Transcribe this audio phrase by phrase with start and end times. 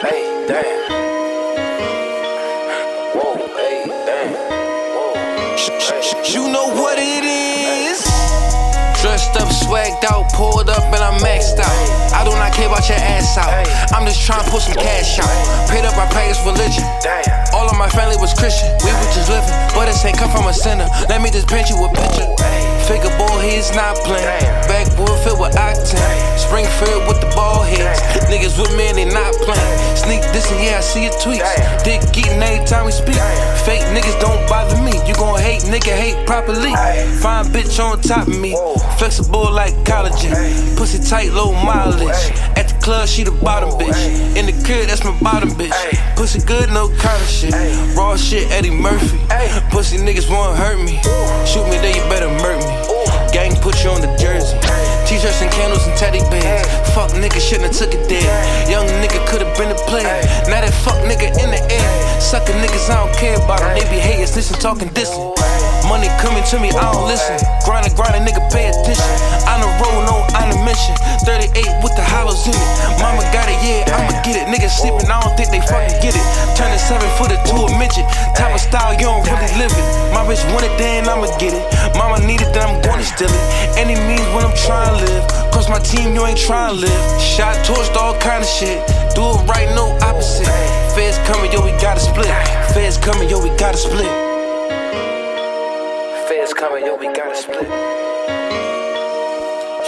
[0.00, 0.90] damn.
[3.12, 4.32] Whoa, hey, damn.
[4.96, 5.12] Whoa,
[6.24, 8.00] You know what it is.
[9.02, 12.00] Dressed up, swagged out, pulled up, and I'm maxed out.
[12.16, 13.52] I do not care about your ass out.
[13.92, 15.68] I'm just trying to pull some cash out.
[15.68, 16.84] Paid up, I practice religion.
[17.52, 18.72] All of my family was Christian.
[18.80, 20.88] We were just living, but this ain't come from a sinner.
[21.08, 22.28] Let me just paint you a picture.
[22.88, 24.24] Figure ball, he's not playing.
[24.64, 26.38] Backwood filled with octane.
[26.40, 28.00] Springfield with the ball heads.
[28.32, 28.79] Niggas with me
[30.52, 31.42] and yeah, I see your tweets.
[31.84, 33.18] Dick eating every time we speak.
[33.64, 34.92] Fake niggas don't bother me.
[35.06, 36.74] You gon' hate, nigga, hate properly.
[37.20, 38.56] Fine bitch on top of me.
[38.98, 40.34] Flexible like collagen.
[40.76, 42.30] Pussy tight, low mileage.
[42.56, 44.36] At the club, she the bottom bitch.
[44.36, 45.76] In the crib, that's my bottom bitch.
[46.16, 47.54] Pussy good, no kind of shit.
[47.96, 49.18] Raw shit, Eddie Murphy.
[49.70, 51.00] Pussy niggas won't hurt me.
[51.46, 52.90] Shoot me, then you better murk me.
[53.32, 54.58] Gang put you on the jersey.
[55.06, 56.66] T-shirts and candles and teddy bears.
[56.94, 58.26] Fuck nigga shouldn't have took it there.
[58.70, 59.19] Young nigga
[59.60, 60.08] been a player.
[60.48, 61.90] Now that fuck nigga in the air.
[62.16, 63.76] Sucker niggas, I don't care about them.
[63.76, 65.20] They be haters, listen, talking distant.
[65.84, 67.36] Money coming to me, I don't listen.
[67.68, 69.12] Grinding, grinding, nigga, pay attention.
[69.52, 70.96] On the road, no on a mission.
[71.28, 72.68] 38 with the hollows in it.
[73.04, 74.48] Mama got it, yeah, I'ma get it.
[74.48, 76.26] Niggas sleeping, I don't think they fucking get it.
[76.56, 78.08] Turn a seven footer to a midget.
[78.32, 79.86] Type of style, you don't really live it.
[80.16, 81.64] My bitch want it, then I'ma get it.
[82.00, 83.44] Mama need it, then I'm gonna steal it.
[83.76, 85.24] Any means when I'm trying to live.
[85.52, 87.02] Cause my team, you ain't trying to live.
[87.20, 88.78] Shot, torched, all kind of shit.
[89.14, 90.46] Do it right, no opposite.
[90.94, 92.28] Feds coming, yo, we gotta split.
[92.72, 94.06] Feds coming, yo, we gotta split.
[96.28, 97.68] Feds coming, yo, we gotta split.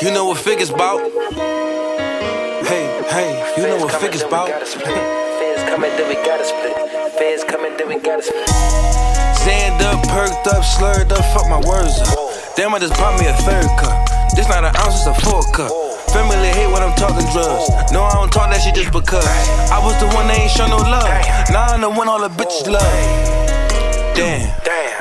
[0.03, 1.01] You know what Figgas bout?
[2.67, 4.49] Hey, hey, you know what Figgas bout?
[4.49, 6.75] Feds coming, then we gotta split.
[7.19, 8.49] Feds coming, then we gotta split.
[9.45, 12.57] Zanned up, perked up, slurred up, fuck my words up.
[12.57, 14.09] Damn, I just bought me a third cup.
[14.35, 15.92] This not an ounce, it's a four cup.
[16.13, 17.73] Family hate when I'm talking drugs.
[17.91, 19.25] No, I don't talk that shit just because.
[19.73, 21.09] I was the one that ain't show no love.
[21.49, 22.85] Now I'm the one all the bitches love.
[24.15, 24.45] Damn.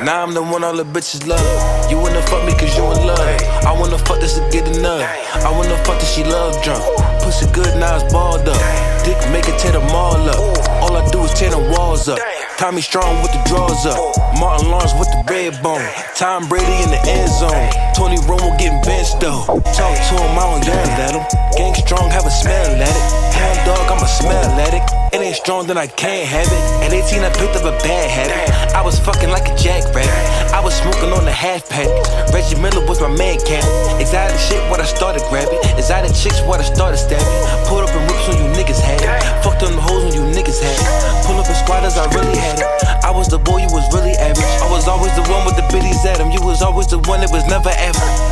[0.06, 1.44] Now I'm the one all the bitches love.
[1.92, 3.20] You wanna fuck me cause you in love.
[3.68, 5.04] I wanna fuck this to get enough.
[5.44, 6.82] I wanna fuck this she love drunk.
[7.22, 8.62] Pussy good, now it's balled up.
[9.04, 10.40] Dick make it tear the mall up.
[10.82, 12.20] All I do is tear the walls up.
[12.62, 13.98] Tommy Strong with the drawers up.
[14.38, 15.82] Martin Lawrence with the red bone.
[16.14, 17.58] Tom Brady in the end zone.
[17.98, 19.50] Tony Romo getting benched though.
[19.74, 21.26] Talk to him, I don't yell at him.
[21.58, 23.06] Gang strong, have a smell at it.
[23.34, 24.86] Hound dog, I'ma smell at it.
[25.10, 26.86] It ain't strong, then I can't have it.
[26.86, 28.54] At 18, I picked up a bad habit.
[28.78, 30.14] I was fucking like a jackrabbit.
[30.54, 31.90] I was smoking on the half pack.
[32.30, 33.66] Reggie Miller was my man camp.
[33.98, 35.58] Exotic shit, what I started grabbing.
[35.82, 37.26] Exotic chicks, what I started stabbing.
[37.66, 39.10] Pulled up in whips when you niggas had it.
[39.42, 40.11] Fucked on the hoes
[46.52, 48.31] was always the one that was never average.